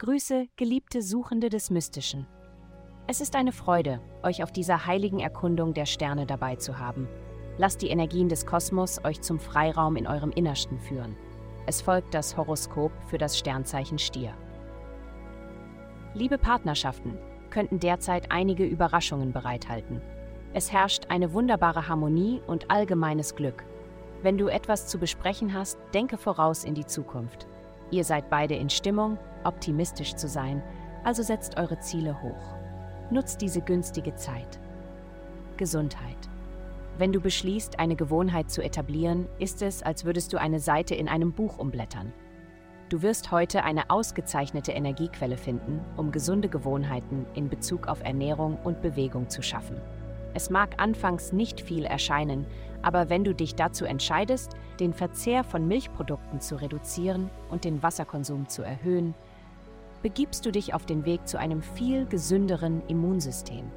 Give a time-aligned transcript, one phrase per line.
[0.00, 2.26] Grüße, geliebte Suchende des Mystischen.
[3.06, 7.06] Es ist eine Freude, euch auf dieser heiligen Erkundung der Sterne dabei zu haben.
[7.58, 11.18] Lasst die Energien des Kosmos euch zum Freiraum in eurem Innersten führen.
[11.66, 14.32] Es folgt das Horoskop für das Sternzeichen Stier.
[16.14, 17.18] Liebe Partnerschaften
[17.50, 20.00] könnten derzeit einige Überraschungen bereithalten.
[20.54, 23.66] Es herrscht eine wunderbare Harmonie und allgemeines Glück.
[24.22, 27.46] Wenn du etwas zu besprechen hast, denke voraus in die Zukunft.
[27.90, 30.62] Ihr seid beide in Stimmung, optimistisch zu sein,
[31.04, 32.56] also setzt eure Ziele hoch.
[33.10, 34.60] Nutzt diese günstige Zeit.
[35.56, 36.16] Gesundheit.
[36.98, 41.08] Wenn du beschließt, eine Gewohnheit zu etablieren, ist es, als würdest du eine Seite in
[41.08, 42.12] einem Buch umblättern.
[42.90, 48.82] Du wirst heute eine ausgezeichnete Energiequelle finden, um gesunde Gewohnheiten in Bezug auf Ernährung und
[48.82, 49.76] Bewegung zu schaffen.
[50.34, 52.46] Es mag anfangs nicht viel erscheinen,
[52.82, 58.48] aber wenn du dich dazu entscheidest, den Verzehr von Milchprodukten zu reduzieren und den Wasserkonsum
[58.48, 59.14] zu erhöhen,
[60.02, 63.70] begibst du dich auf den Weg zu einem viel gesünderen Immunsystem.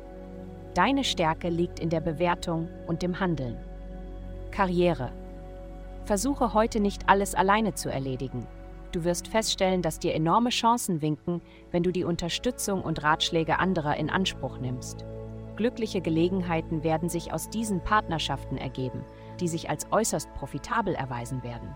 [0.73, 3.57] Deine Stärke liegt in der Bewertung und dem Handeln.
[4.51, 5.11] Karriere.
[6.05, 8.47] Versuche heute nicht alles alleine zu erledigen.
[8.91, 13.97] Du wirst feststellen, dass dir enorme Chancen winken, wenn du die Unterstützung und Ratschläge anderer
[13.97, 15.05] in Anspruch nimmst.
[15.55, 19.03] Glückliche Gelegenheiten werden sich aus diesen Partnerschaften ergeben,
[19.39, 21.75] die sich als äußerst profitabel erweisen werden.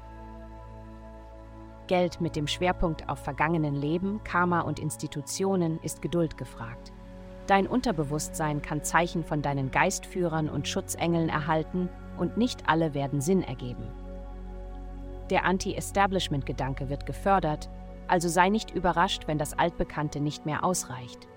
[1.87, 6.91] Geld mit dem Schwerpunkt auf vergangenen Leben, Karma und Institutionen ist Geduld gefragt.
[7.47, 13.41] Dein Unterbewusstsein kann Zeichen von deinen Geistführern und Schutzengeln erhalten und nicht alle werden Sinn
[13.41, 13.87] ergeben.
[15.29, 17.69] Der Anti-Establishment-Gedanke wird gefördert,
[18.07, 21.27] also sei nicht überrascht, wenn das Altbekannte nicht mehr ausreicht.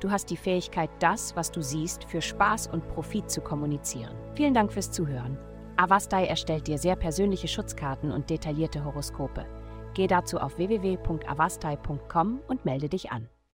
[0.00, 4.16] Du hast die Fähigkeit, das, was du siehst, für Spaß und Profit zu kommunizieren.
[4.34, 5.36] Vielen Dank fürs Zuhören.
[5.76, 9.46] Avastai erstellt dir sehr persönliche Schutzkarten und detaillierte Horoskope.
[9.94, 13.28] Geh dazu auf www.avastai.com und melde dich an.